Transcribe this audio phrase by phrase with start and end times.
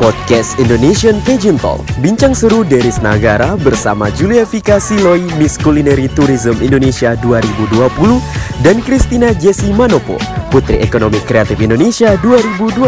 [0.00, 6.56] Podcast Indonesian Pageant Talk Bincang seru dari Nagara bersama Julia Vika Siloy Miss Culinary Tourism
[6.64, 10.16] Indonesia 2020 Dan Christina Jessie Manopo
[10.48, 12.80] Putri Ekonomi Kreatif Indonesia 2020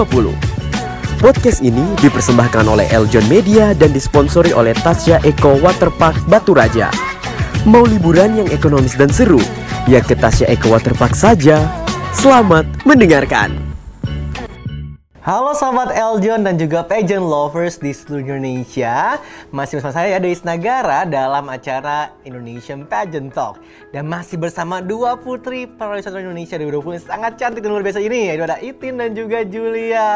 [1.21, 6.91] Podcast ini dipersembahkan oleh Eljon Media dan disponsori oleh Tasya Eco Waterpark Batu Raja.
[7.63, 9.39] Mau liburan yang ekonomis dan seru?
[9.87, 11.63] Ya ke Tasya Eco Waterpark saja.
[12.11, 13.62] Selamat mendengarkan.
[15.23, 19.23] Halo sahabat Eljon dan juga pageant lovers di seluruh Indonesia.
[19.55, 23.63] Masih bersama saya Deis Nagara dalam acara Indonesian Pageant Talk.
[23.95, 28.35] Dan masih bersama dua putri pariwisata Indonesia 2020 yang sangat cantik dan luar biasa ini
[28.35, 30.11] Yaitu ada Itin dan juga Julia.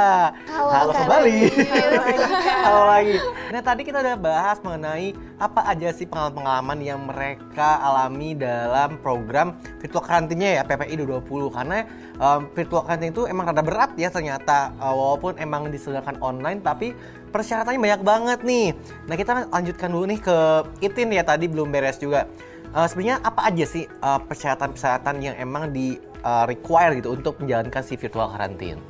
[0.51, 1.38] Halo, Halo kembali.
[1.54, 2.02] Halo,
[2.66, 3.16] Halo lagi.
[3.54, 9.52] Nah tadi kita udah bahas mengenai apa aja sih pengalaman-pengalaman yang mereka alami dalam program
[9.76, 11.84] virtual karantinnya ya PPI 2020 Karena
[12.16, 16.96] um, virtual karantina itu emang rada berat ya ternyata uh, walaupun emang diselenggarakan online tapi
[17.28, 18.66] persyaratannya banyak banget nih.
[19.12, 20.36] Nah kita lanjutkan dulu nih ke
[20.80, 22.24] Itin ya tadi belum beres juga.
[22.73, 27.84] Uh, Sebenarnya apa aja sih uh, persyaratan-persyaratan yang emang di uh, require gitu untuk menjalankan
[27.84, 28.80] si virtual karantin?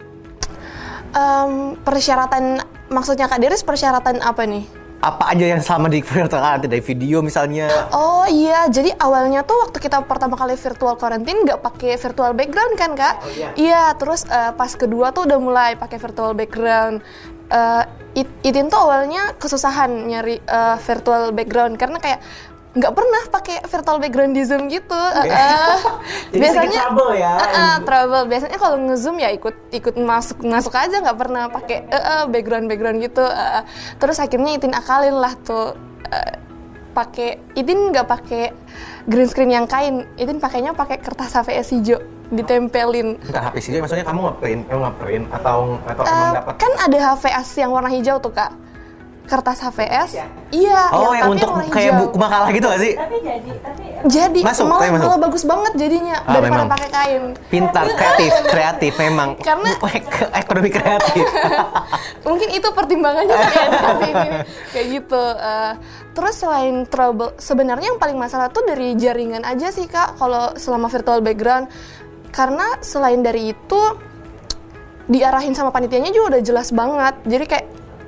[1.17, 2.61] Em, persyaratan
[2.91, 4.86] maksudnya Kak Deris persyaratan apa nih?
[4.97, 7.69] Apa aja yang sama di virtual karantin dari video misalnya?
[7.91, 12.75] Oh iya, jadi awalnya tuh waktu kita pertama kali virtual quarantine nggak pakai virtual background
[12.75, 13.15] kan kak?
[13.21, 13.49] Oh, iya.
[13.55, 17.01] Iya, terus eh, pas kedua tuh udah mulai pakai virtual background.
[18.17, 22.21] It- Itin tuh awalnya kesusahan nyari eh, virtual background karena kayak
[22.77, 24.93] nggak pernah pakai virtual background di Zoom gitu.
[24.93, 25.77] Eh, eh,
[26.33, 27.33] Jadi sedikit trouble ya.
[27.35, 28.25] eh, eh, trouble.
[28.27, 32.67] Biasanya kalau nge-zoom ya ikut ikut masuk masuk aja nggak pernah pakai eh, eh, background
[32.67, 33.25] background gitu.
[33.25, 33.63] Eh.
[33.97, 35.73] terus akhirnya Itin akalin lah tuh
[36.07, 36.37] eh,
[36.93, 38.53] pakai Itin nggak pakai
[39.05, 40.05] green screen yang kain.
[40.15, 43.17] Itin pakainya pakai kertas HVS hijau ditempelin.
[43.23, 46.55] Bentar HP sih, maksudnya kamu ngeprint, kamu ngeprint atau atau emang Eh, dapat?
[46.59, 48.51] kan ada HVS yang warna hijau tuh kak
[49.27, 52.01] kertas HVS iya Oh, yang tapi untuk warna kayak hijau.
[52.01, 52.95] buku makalah gitu gak sih?
[52.95, 55.03] tapi jadi tapi jadi Masuk, malah, masuk.
[55.05, 56.69] malah bagus banget jadinya Ah, daripada memang.
[56.71, 59.29] pakai kain Pintar, kreatif, kreatif memang.
[59.39, 61.27] Karena- Ek- ekonomi kreatif.
[62.27, 64.29] mungkin itu pertimbangannya kayak dikasih ini
[64.71, 65.73] kayak gitu Eh,
[66.13, 70.87] terus selain trouble sebenarnya yang paling masalah tuh dari jaringan aja sih kak kalau selama
[70.87, 71.67] virtual background
[72.31, 73.83] karena selain dari itu
[75.07, 77.67] diarahin sama panitianya juga udah jelas banget jadi kayak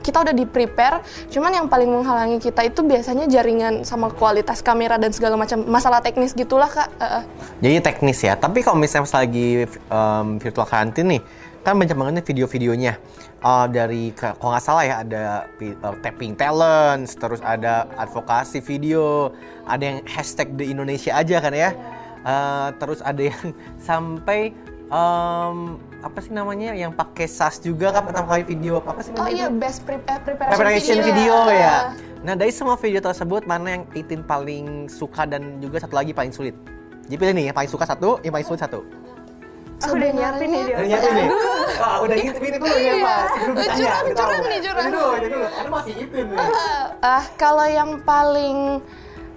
[0.08, 4.96] kita udah di prepare cuman yang paling menghalangi kita itu biasanya jaringan sama kualitas kamera
[4.96, 7.24] dan segala macam masalah teknis gitulah kak eh.
[7.58, 8.38] Jadi teknis ya.
[8.38, 11.22] Tapi kalau misalnya pas lagi um, virtual karantin nih,
[11.66, 12.94] kan banyak banget video-videonya.
[13.38, 19.34] Uh, dari kalau nggak salah ya ada uh, tapping talents, terus ada advokasi video,
[19.66, 21.70] ada yang hashtag di Indonesia aja kan ya.
[22.26, 23.54] Uh, terus ada yang
[23.88, 24.54] sampai
[24.90, 29.18] um, apa sih namanya yang pakai SAS juga kan pertama kali video apa sih oh
[29.18, 29.58] namanya iya itu?
[29.58, 31.76] best pre- eh, preparation, preparation video, video ya.
[31.90, 36.10] Eh, Nah dari semua video tersebut mana yang Itin paling suka dan juga satu lagi
[36.10, 36.54] paling sulit?
[37.06, 38.82] Jadi pilih nih yang paling suka satu, yang paling sulit satu.
[39.78, 41.28] aku udah nyiapin nih dia Udah nyiapin nih?
[41.78, 43.22] Wah udah gitu, ini dulu ya Pak.
[43.22, 43.62] Sebelum Iya.
[43.62, 44.82] ditanya, Curang, curang nih, curang.
[44.82, 45.46] Ini dulu, ini dulu.
[45.46, 46.38] Karena masih Itin nih.
[46.98, 48.58] Ah, kalau yang paling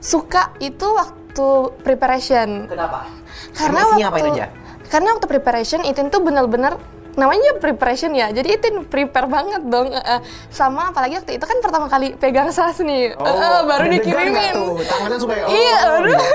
[0.02, 1.48] suka itu waktu
[1.86, 2.50] preparation.
[2.66, 3.06] Kenapa?
[3.54, 4.48] Karena Emosinya waktu ngapain aja?
[4.92, 6.76] Karena waktu preparation Itin tuh benar-benar
[7.16, 8.32] namanya preparation ya.
[8.32, 9.92] Jadi Itin prepare banget dong.
[9.92, 10.22] Eh.
[10.52, 13.16] sama apalagi waktu itu kan pertama kali pegang sas nih.
[13.16, 14.56] Eh, eh, baru deg-degan dikirimin.
[14.56, 14.70] tuh?
[14.84, 16.10] Tangannya suka ya, oh, iya, baru.
[16.12, 16.26] gitu.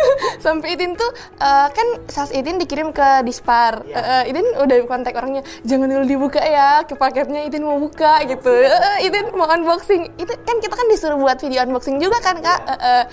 [0.41, 1.11] Sampai Itin tuh
[1.41, 3.85] eh, kan sas Itin dikirim ke Dispar.
[3.85, 3.97] Iya.
[3.97, 8.23] Eh, eh, Itin udah kontak orangnya, jangan dulu dibuka ya, ke paketnya Itin mau buka
[8.27, 8.53] gitu.
[8.53, 10.17] Eh, eh, Itin mau unboxing.
[10.17, 12.61] Itu kan kita kan disuruh buat video unboxing juga kan kak.
[12.67, 12.75] Iya.
[12.75, 13.05] Eh, eh.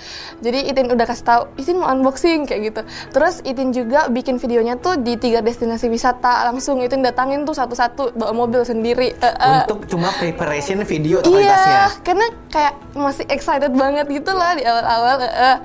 [0.44, 2.81] Jadi Itin udah kasih tahu, Itin mau unboxing kayak gitu.
[3.13, 8.14] Terus Itin juga bikin videonya tuh di tiga destinasi wisata langsung Itin datangin tuh satu-satu
[8.14, 9.14] bawa mobil sendiri.
[9.14, 9.64] Eh, eh.
[9.64, 11.81] Untuk cuma preparation video Iya, totalitasnya.
[12.02, 15.18] karena kayak masih excited banget gitu lah di awal-awal.
[15.22, 15.58] eh, eh.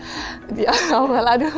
[0.53, 1.56] di awal aduh.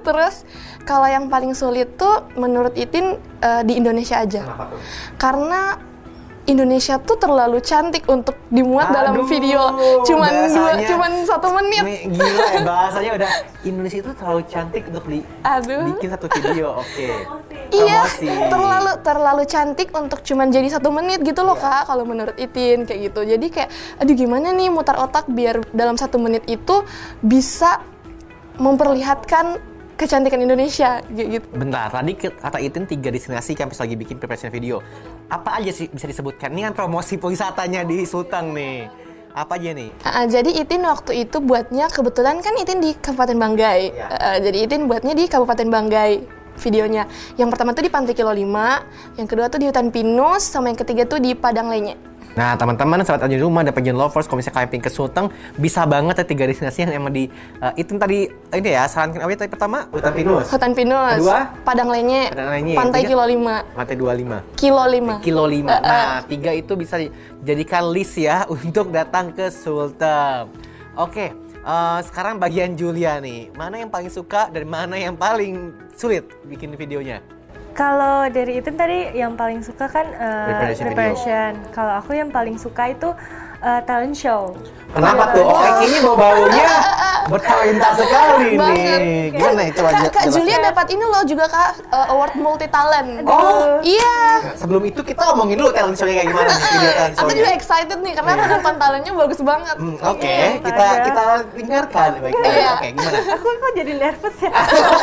[0.00, 0.46] Terus
[0.82, 4.42] kalau yang paling sulit tuh menurut Itin eh, di Indonesia aja.
[4.46, 4.78] Kenapa tuh?
[5.18, 5.60] Karena
[6.46, 9.66] Indonesia tuh terlalu cantik untuk dimuat dalam Aduh, video
[10.06, 11.82] cuman dua, cuman satu menit.
[11.82, 13.30] Me- Gila ya bahasanya udah
[13.66, 15.98] Indonesia itu terlalu cantik untuk di Aduh.
[15.98, 16.78] bikin satu video.
[16.78, 17.06] Oke.
[17.74, 18.26] Iya, Promosi.
[18.46, 21.90] terlalu terlalu cantik untuk cuman jadi satu menit gitu loh kak.
[21.90, 23.26] Kalau menurut Itin kayak gitu.
[23.26, 26.86] Jadi kayak, aduh gimana nih mutar otak biar dalam satu menit itu
[27.18, 27.82] bisa
[28.62, 29.58] memperlihatkan
[29.96, 31.42] kecantikan Indonesia gitu.
[31.56, 34.78] Bentar, tadi kata Itin tiga destinasi kampus lagi bikin preparation video.
[35.26, 36.54] Apa aja sih bisa disebutkan?
[36.54, 38.86] Ini kan promosi wisatanya di Sulteng nih.
[39.36, 39.90] Apa aja nih?
[40.06, 43.80] Ah, jadi Itin waktu itu buatnya kebetulan kan Itin di Kabupaten Banggai.
[43.92, 44.06] Iya.
[44.16, 46.12] Ah, jadi Itin buatnya di Kabupaten Banggai
[46.56, 47.04] videonya.
[47.36, 50.78] Yang pertama tuh di Pantai Kilo 5, yang kedua tuh di Hutan Pinus, sama yang
[50.78, 51.98] ketiga tuh di Padang Lenye.
[52.36, 55.88] Nah, teman-teman sahabat Anjing Rumah dan penjual lovers kalau misalnya kalian pengen ke Sulteng, bisa
[55.88, 59.38] banget ya tiga destinasi yang emang di eh, itu tadi ini ya sarankan apa ya
[59.40, 59.88] tadi pertama?
[59.88, 60.44] Hutan Pinus.
[60.52, 61.40] Hutan Pinus, Kedua?
[61.64, 62.76] Padang Lenye, Padang Lenye.
[62.76, 63.10] Pantai Tiga?
[63.16, 63.80] Kilo 5.
[63.80, 64.60] Lantai 25.
[64.60, 65.24] Kilo 5.
[65.24, 65.64] Kilo 5.
[65.80, 70.52] Nah, tiga itu bisa dijadikan list ya untuk datang ke Sulteng.
[70.92, 71.32] Oke,
[71.64, 73.48] eh, sekarang bagian Julia nih.
[73.56, 77.24] Mana yang paling suka dan mana yang paling sulit bikin videonya?
[77.76, 81.52] Kalau dari itu tadi yang paling suka kan uh, Preparation.
[81.76, 83.12] Kalau aku yang paling suka itu
[83.60, 84.56] uh, talent show.
[84.96, 85.44] Kenapa tuh?
[85.44, 86.68] Oh, kayaknya bau baunya
[87.28, 88.56] bertalenta sekali nih.
[88.56, 89.00] Banget.
[89.36, 89.70] Gimana ya?
[89.76, 90.24] Coba Kak.
[90.32, 93.28] Julia dapat ini loh juga Kak uh, award multi talent.
[93.28, 93.76] Oh.
[93.84, 94.16] Iya.
[94.56, 98.32] Sebelum itu kita ngomongin dulu talent show-nya kayak gimana nih, Aku juga excited nih karena
[98.40, 99.76] penonton talentnya bagus banget.
[99.76, 101.22] Hmm, Oke, Iya, kita kita
[101.60, 102.56] dengarkan baik-baik.
[102.56, 102.72] Iya.
[102.72, 103.18] Oke, gimana?
[103.36, 104.50] aku kok jadi nervous ya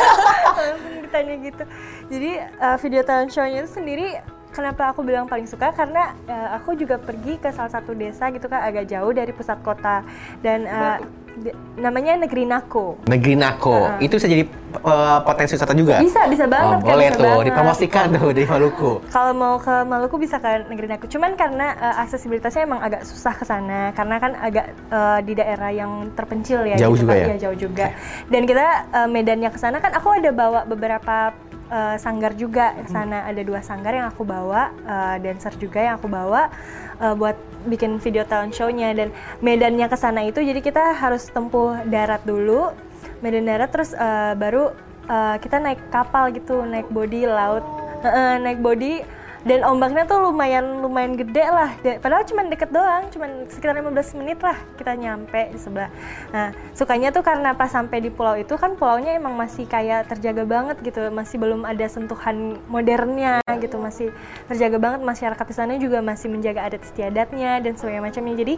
[0.58, 1.64] langsung ditanya gitu
[2.06, 4.20] jadi uh, video talent show-nya itu sendiri
[4.50, 8.46] kenapa aku bilang paling suka karena uh, aku juga pergi ke salah satu desa gitu
[8.46, 10.06] kan agak jauh dari pusat kota
[10.40, 10.98] dan uh,
[11.34, 14.46] di- namanya Negeri Nako Negeri Nako, itu bisa jadi
[14.78, 15.98] uh, potensi wisata juga?
[15.98, 17.44] bisa bisa banget Oh, kan boleh bisa tuh, banget.
[17.50, 18.92] dipromosikan tuh dari Maluku.
[19.10, 21.10] Kalau mau ke Maluku bisa ke Negeri Naku.
[21.10, 25.74] Cuman karena uh, aksesibilitasnya emang agak susah ke sana karena kan agak uh, di daerah
[25.74, 26.78] yang terpencil ya.
[26.78, 27.18] Jauh gitu juga kan.
[27.18, 27.26] ya?
[27.26, 27.86] Iya, jauh juga.
[28.30, 31.34] Dan kita uh, medannya ke sana kan aku ada bawa beberapa
[31.74, 33.26] uh, sanggar juga ke sana.
[33.26, 36.54] Ada dua sanggar yang aku bawa, uh, dancer juga yang aku bawa
[37.02, 37.34] uh, buat
[37.66, 39.10] bikin video talent show-nya dan
[39.42, 42.70] medannya ke sana itu jadi kita harus tempuh darat dulu.
[43.18, 44.70] Medan darat terus uh, baru
[45.10, 47.66] uh, kita naik kapal gitu, naik body laut.
[48.04, 49.00] Heeh, naik body
[49.44, 51.70] dan ombaknya tuh lumayan lumayan gede lah.
[51.84, 55.92] Da- padahal cuma deket doang cuma sekitar 15 menit lah kita nyampe di sebelah.
[56.32, 60.48] Nah sukanya tuh karena pas sampai di pulau itu kan pulaunya emang masih kayak terjaga
[60.48, 61.12] banget gitu.
[61.12, 63.76] Masih belum ada sentuhan modernnya gitu.
[63.76, 64.08] Masih
[64.48, 65.00] terjaga banget.
[65.04, 68.34] Masyarakat di sana juga masih menjaga adat istiadatnya dan sebagainya macamnya.
[68.40, 68.54] Jadi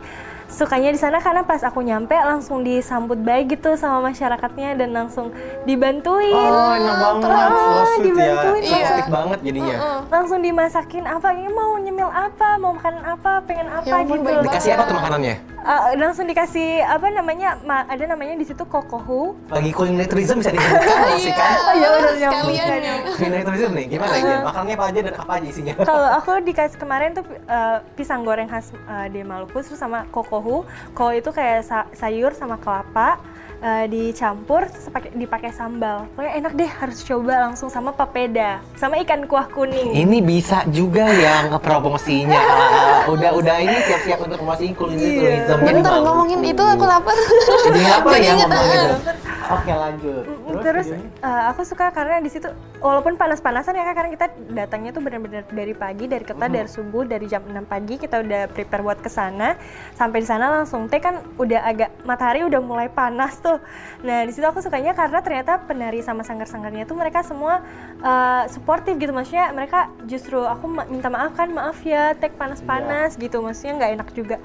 [0.47, 5.35] sukanya di sana karena pas aku nyampe langsung disambut baik gitu sama masyarakatnya dan langsung
[5.67, 6.31] dibantuin.
[6.31, 7.66] Oh, enak banget.
[7.87, 8.03] Ah, ya.
[8.03, 8.77] dibantuin Iya.
[8.77, 9.77] Positif banget jadinya.
[10.07, 14.71] langsung dimasakin apa ini mau nyemil apa mau makan apa pengen apa Ya gitu Dikasih
[14.73, 15.37] apa tuh makanannya?
[15.59, 20.51] Uh, langsung dikasih apa namanya ma- ada namanya di situ kokohu Lagi kuliner tourism bisa
[20.53, 21.55] disebutkan sih kan?
[21.61, 22.95] Oh, iya, udah sekalian ya.
[23.11, 24.37] Kuliner tourism nih, gimana ya?
[24.41, 25.75] Makanannya apa aja dan apa aja isinya?
[25.81, 30.63] kalau aku dikasih kemarin tuh uh, pisang goreng khas uh, di Maluku terus sama kokohu
[30.93, 33.19] koko itu kayak sa- sayur sama kelapa
[33.67, 39.27] uh, dicampur pakai dipakai sambal pokoknya enak deh harus coba langsung sama papeda sama ikan
[39.27, 42.39] kuah kuning Ini bisa juga yang promosinya.
[42.39, 45.19] Ah, udah udah ini siap-siap untuk promosi kuliner Iya.
[45.19, 45.59] tourism.
[45.59, 46.07] Jadi Bentar Maluku.
[46.07, 47.17] ngomongin itu aku lapar.
[47.17, 49.11] Jadi apa Jadi ya inget, ngomong gitu?
[49.47, 50.25] Oke lanjut.
[50.47, 50.89] Mm, Terus
[51.27, 52.47] uh, aku suka karena di situ
[52.79, 57.03] walaupun panas-panasan ya Kak, karena kita datangnya tuh benar-benar dari pagi dari kota dari subuh
[57.03, 59.59] dari jam 6 pagi kita udah prepare buat ke sana.
[59.99, 63.59] Sampai di sana langsung teh kan udah agak matahari udah mulai panas tuh.
[64.07, 67.67] Nah, di situ aku sukanya karena ternyata penari sama sanggar-sanggarnya tuh mereka semua
[68.07, 69.11] uh, suportif gitu.
[69.11, 73.43] Maksudnya mereka justru aku ma- minta maaf kan maaf ya tek panas-panas gitu.
[73.43, 74.37] Maksudnya nggak enak juga.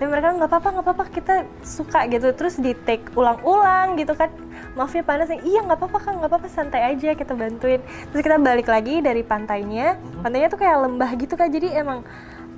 [0.00, 2.32] Tapi mereka nggak apa-apa nggak apa-apa kita suka gitu.
[2.32, 4.32] Terus di take ulang-ulang gitu kan
[4.78, 7.82] maaf ya panas iya nggak apa-apa kan nggak apa-apa santai aja kita bantuin.
[8.10, 9.98] Terus kita balik lagi dari pantainya.
[10.22, 12.06] Pantainya tuh kayak lembah gitu kan jadi emang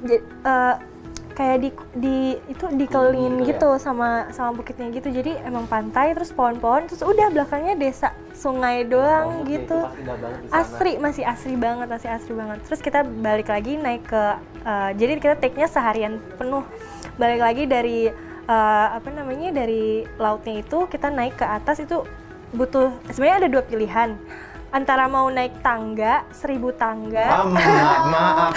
[0.04, 0.76] j- eh,
[1.32, 2.16] kayak di di
[2.52, 3.48] itu dikelilingin gitu ya?
[3.56, 5.08] gitu sama sama bukitnya gitu.
[5.08, 9.88] Jadi emang pantai terus pohon-pohon terus udah belakangnya desa sungai doang gitu.
[10.52, 12.60] asri masih asri banget masih asri banget.
[12.68, 14.24] Terus kita balik lagi naik ke
[14.68, 16.68] eh, jadi kita take-nya seharian penuh.
[17.16, 18.12] Balik lagi dari
[18.46, 22.02] eh, apa namanya dari lautnya itu kita naik ke atas itu
[22.52, 24.10] butuh sebenarnya ada dua pilihan.
[24.72, 27.44] Antara mau naik tangga seribu tangga.
[27.44, 28.52] Maaf, maaf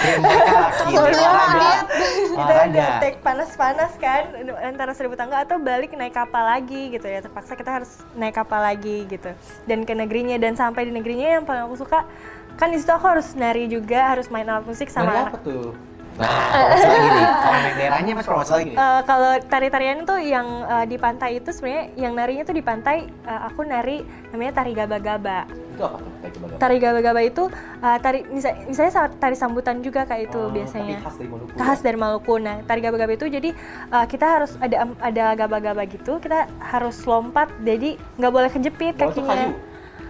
[2.32, 4.32] kita udah take panas-panas kan
[4.64, 7.20] antara seribu tangga atau balik naik kapal lagi gitu ya.
[7.20, 9.28] Terpaksa kita harus naik kapal lagi gitu.
[9.68, 12.08] Dan ke negerinya dan sampai di negerinya yang paling aku suka
[12.56, 15.76] kan di situ aku harus nari juga harus main alat musik Nari sama apa tuh?
[16.16, 17.26] Nah, promosi lagi nih.
[17.28, 18.76] Kalau main daerahnya mas promosi lagi nih.
[18.76, 22.96] Eh, kalau tari-tarian tuh yang eh, di pantai itu sebenarnya yang narinya tuh di pantai
[23.04, 26.12] eh, aku nari namanya tari gaba-gaba Itu apa tuh?
[26.16, 27.42] Kayak coba tari gaba-gaba itu
[27.78, 31.52] eh, tari misal- misalnya saat tari sambutan juga kayak itu Oh, biasanya khas dari Maluku
[31.54, 31.84] khas ya?
[31.84, 32.34] dari Maluku.
[32.38, 33.50] Nah, tari gaba-gaba itu jadi
[33.90, 39.04] uh, kita harus ada ada gaba-gaba gitu, kita harus lompat, jadi nggak boleh kejepit itu
[39.04, 39.12] kayu?
[39.12, 39.52] kakinya.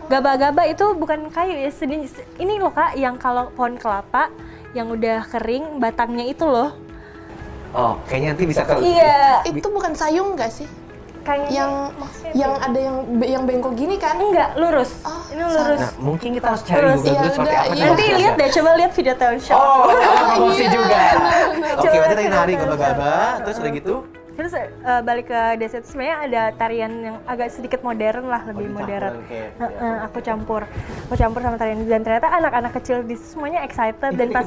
[0.06, 2.06] Gaba-gaba itu bukan kayu ya, sedih.
[2.36, 4.30] Ini loh kak, yang kalau pohon kelapa
[4.76, 6.76] yang udah kering batangnya itu loh.
[7.72, 9.40] Oh, kayaknya nanti bisa ke Iya.
[9.48, 10.68] Itu bukan sayung gak sih?
[11.26, 12.66] kayak yang maksudnya yang ya?
[12.70, 14.14] ada yang yang bengkok gini kan?
[14.14, 15.02] enggak lurus.
[15.34, 15.80] ini lurus.
[15.82, 17.66] Nah, mungkin kita harus cari Terus, Google iya, seperti udah, apa.
[17.66, 17.74] iya.
[17.74, 17.86] coba.
[17.90, 19.58] Nanti lihat deh, coba lihat video talent show.
[19.58, 19.90] Oh,
[20.38, 21.02] promosi juga.
[21.02, 23.94] Oke, Coba berarti tadi nari gaba-gaba, terus udah gitu.
[24.36, 24.68] Terus eh,
[25.00, 29.12] balik ke desa itu sebenarnya ada tarian yang agak sedikit modern lah, lebih dicampur modern.
[29.24, 30.62] kayak- Heeh, aku campur,
[31.02, 31.88] aku campur sama tarian itu.
[31.88, 34.44] dan ternyata anak-anak kecil di situ semuanya excited dan pas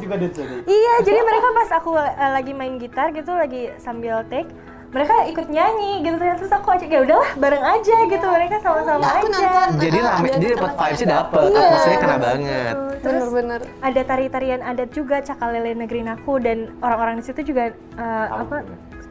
[0.62, 4.46] iya jadi mereka pas aku eh, lagi main gitar gitu lagi sambil take
[4.90, 8.98] mereka ikut nyanyi gitu ternyata terus aku ajak ya udahlah bareng aja gitu mereka sama-sama
[9.00, 9.68] Nah, aku aja nonton.
[9.80, 11.60] Jadi Ah, rame, ada jadi dapat vibes-nya dapet, Iya.
[11.62, 12.76] atmosfernya kena banget.
[13.00, 13.60] Terus Bener-bener.
[13.80, 18.66] ada tari-tarian adat juga Cakalele Negeri Naku dan orang-orang di situ juga eh, apa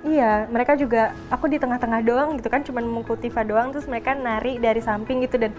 [0.09, 4.17] Iya, mereka juga aku di tengah-tengah doang gitu kan cuman mengikuti Tifa doang terus mereka
[4.17, 5.53] nari dari samping gitu dan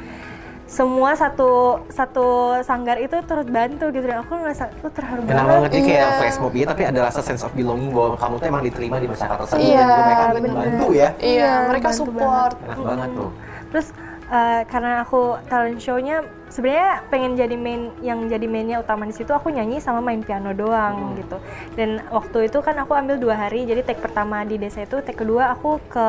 [0.65, 5.41] semua satu satu sanggar itu turut bantu gitu dan aku ngerasa tuh terharu banget.
[5.41, 6.17] banget, jadi kayak Iya.
[6.21, 9.07] flash mob ya, tapi ada rasa sense of belonging bahwa kamu tuh emang diterima di
[9.09, 10.41] masyarakat tersebut Iya, dan juga mereka bener.
[10.45, 11.09] membantu ya.
[11.17, 12.53] Iya, mereka bantu support.
[12.61, 13.29] Enak banget tuh.
[13.69, 13.87] Terus
[14.29, 19.29] eh, karena aku talent show-nya sebenarnya pengen jadi main yang jadi mainnya utama di situ
[19.29, 21.37] aku nyanyi sama main piano doang gitu.
[21.77, 25.21] Dan waktu itu kan aku ambil dua hari jadi take pertama di desa itu, take
[25.21, 26.07] kedua aku ke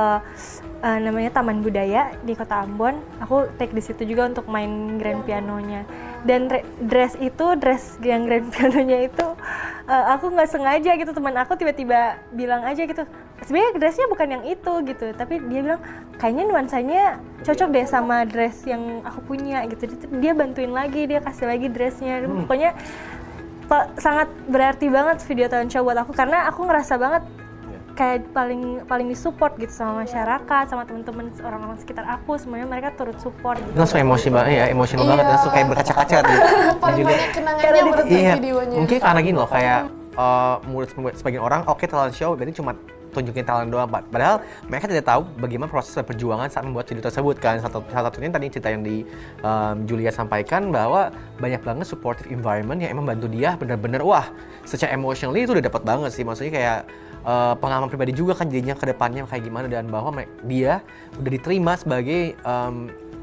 [0.80, 2.96] eh, namanya Taman Budaya di Kota Ambon.
[3.20, 5.84] Aku take di situ juga untuk main grand pianonya.
[6.20, 9.26] Dan re- dress itu dress yang grand pianonya itu
[9.88, 13.04] eh, aku nggak sengaja gitu teman aku tiba-tiba bilang aja gitu
[13.42, 15.80] sebenarnya dressnya bukan yang itu gitu tapi dia bilang
[16.16, 17.02] kayaknya nuansanya
[17.40, 21.66] cocok deh sama dress yang aku punya gitu Dia- dia bantuin lagi dia kasih lagi
[21.66, 22.76] dressnya pokoknya
[23.64, 27.24] pa- sangat berarti banget video talent show buat aku karena aku ngerasa banget
[27.90, 33.18] kayak paling paling disupport gitu sama masyarakat sama teman-teman orang-orang sekitar aku semuanya mereka turut
[33.18, 33.66] support gitu.
[33.66, 35.10] Itu langsung emosi banget ya, emosional Iya.
[35.10, 36.40] banget, langsung kayak berkaca-kaca gitu.
[36.80, 38.76] Paling Jadi- banyak kenangannya menurut Iya, videonya.
[38.78, 39.80] mungkin karena gini loh, kayak
[40.12, 42.72] eh, menurut sebagian orang, oke talent show berarti cuma
[43.10, 44.08] tunjukin talent doang, Pak.
[44.08, 44.40] Padahal
[44.70, 47.58] mereka tidak tahu bagaimana proses perjuangan saat membuat video tersebut kan.
[47.58, 49.02] Satu, salah satunya tadi cerita yang di
[49.42, 51.10] em, Julia sampaikan bahwa
[51.42, 54.30] banyak banget supportive environment yang emang bantu dia bener-bener wah
[54.64, 56.22] secara emotionally itu udah dapat banget sih.
[56.22, 56.78] Maksudnya kayak
[57.26, 60.14] eh, pengalaman pribadi juga kan jadinya ke depannya kayak gimana dan bahwa
[60.46, 60.80] dia
[61.18, 62.74] udah diterima sebagai em,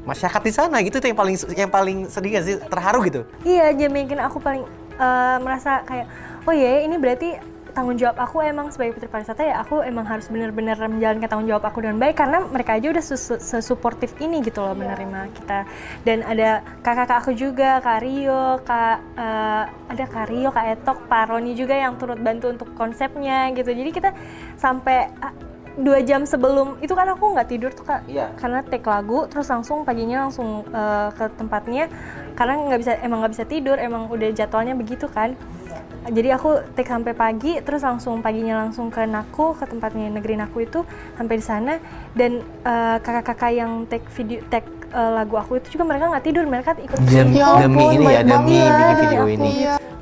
[0.06, 3.28] masyarakat di sana gitu itu yang paling yang paling sedih sih terharu gitu.
[3.44, 4.64] Iya, jadi bikin aku paling
[4.96, 6.06] eh, merasa kayak
[6.48, 7.36] oh iya ini berarti
[7.78, 11.70] tanggung jawab aku emang sebagai putri pariwisata ya aku emang harus benar-benar menjalankan tanggung jawab
[11.70, 13.04] aku dengan baik karena mereka aja udah
[13.38, 15.62] sesuportif ini gitu loh menerima kita.
[16.02, 21.30] Dan ada kakak-kakak aku juga kak Rio kak eh, ada kak Rio kak Etok Pak
[21.30, 23.70] Roni juga yang turut bantu untuk konsepnya gitu.
[23.70, 24.10] Jadi kita
[24.58, 25.30] sampai ah,
[25.78, 28.10] dua jam sebelum itu kan aku nggak tidur tuh kak.
[28.10, 28.34] Iya.
[28.34, 31.86] karena take lagu terus langsung paginya langsung eh, ke tempatnya.
[32.34, 35.38] Karena nggak bisa emang nggak bisa tidur emang udah jadwalnya begitu kan
[36.08, 40.64] jadi aku take sampai pagi terus langsung paginya langsung ke Naku ke tempatnya negeri Naku
[40.64, 40.82] itu
[41.16, 41.74] sampai di sana.
[42.16, 46.44] Dan eh, kakak-kakak yang take video take eh, lagu aku itu juga mereka nggak tidur
[46.48, 49.52] mereka ikut Demi, Ya demi ini ya, demi bikin video ini.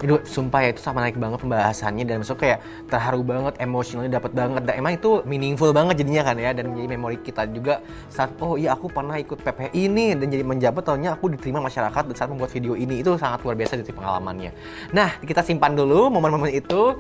[0.01, 4.33] Itu sumpah ya itu sama naik banget pembahasannya dan masuk kayak terharu banget, emosionalnya dapat
[4.37, 4.63] banget.
[4.69, 7.81] Dan emang itu meaningful banget jadinya kan ya dan menjadi memori kita juga
[8.13, 12.03] saat oh iya aku pernah ikut PPI ini dan jadi menjabat tahunnya aku diterima masyarakat
[12.17, 14.51] saat membuat video ini itu sangat luar biasa dari pengalamannya.
[14.93, 16.97] Nah, kita simpan dulu momen-momen itu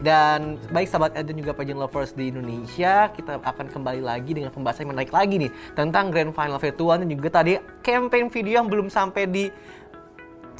[0.00, 4.48] dan baik sahabat Ed dan juga pageant lovers di Indonesia, kita akan kembali lagi dengan
[4.48, 8.68] pembahasan yang menarik lagi nih tentang grand final virtual dan juga tadi campaign video yang
[8.72, 9.44] belum sampai di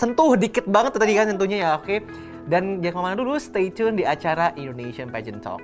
[0.00, 2.00] sentuh dikit banget tadi kan tentunya ya oke
[2.48, 5.60] dan jangan ke mana dulu stay tune di acara Indonesian Pageant Talk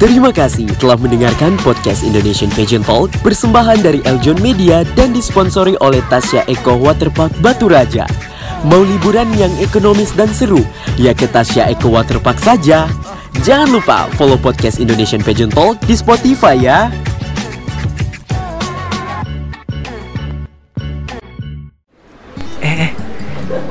[0.00, 6.00] Terima kasih telah mendengarkan podcast Indonesian Pageant Talk persembahan dari Eljon Media dan disponsori oleh
[6.08, 8.08] Tasya Eko Waterpark Batu Raja.
[8.64, 10.64] Mau liburan yang ekonomis dan seru?
[10.96, 12.88] Ya ke Tasya Eko Waterpark saja.
[13.38, 16.90] Jangan lupa follow podcast Indonesian Pageant Talk di Spotify ya.
[22.60, 22.90] Eh, eh,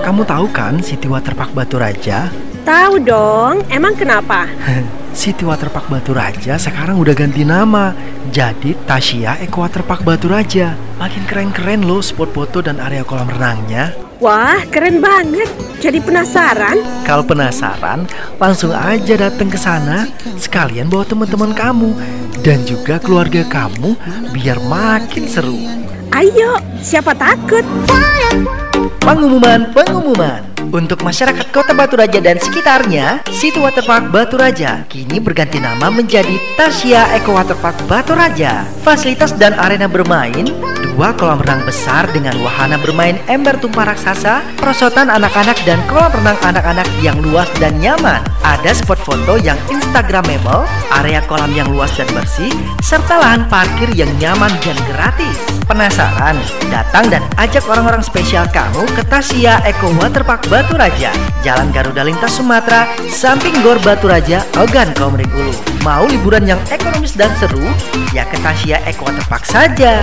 [0.01, 2.31] kamu tahu kan City Waterpark Batu Raja?
[2.63, 4.47] Tahu dong, emang kenapa?
[5.19, 7.91] City Waterpark Batu Raja sekarang udah ganti nama
[8.31, 10.73] jadi Tasya Eco Waterpark Batu Raja.
[10.97, 14.08] Makin keren-keren loh spot foto dan area kolam renangnya.
[14.19, 15.47] Wah, keren banget.
[15.79, 16.75] Jadi penasaran?
[17.07, 18.03] Kalau penasaran,
[18.35, 21.95] langsung aja datang ke sana sekalian bawa teman-teman kamu
[22.43, 23.95] dan juga keluarga kamu
[24.35, 25.55] biar makin seru.
[26.11, 27.63] Ayo, siapa takut?
[28.99, 30.48] Pengumuman, pengumuman.
[30.67, 36.35] Untuk masyarakat Kota Batu Raja dan sekitarnya, City Waterpark Batu Raja kini berganti nama menjadi
[36.59, 38.67] Tasya Eco Waterpark Batu Raja.
[38.83, 40.51] Fasilitas dan arena bermain,
[40.83, 46.35] dua kolam renang besar dengan wahana bermain ember tumpah raksasa, perosotan anak-anak dan kolam renang
[46.43, 48.19] anak-anak yang luas dan nyaman.
[48.43, 50.67] Ada spot foto yang instagramable,
[50.99, 52.51] area kolam yang luas dan bersih,
[52.83, 55.39] serta lahan parkir yang nyaman dan gratis.
[55.69, 56.33] Penasaran?
[56.73, 61.13] Datang dan ajak orang-orang spesial kamu ke Tasya Eco Waterpark Batu Raja,
[61.45, 65.53] Jalan Garuda Lintas Sumatera, samping Gor Batu Raja, Ogan Komering Ulu.
[65.85, 67.61] Mau liburan yang ekonomis dan seru?
[68.17, 70.01] Ya ke Tasya Eco Waterpark saja.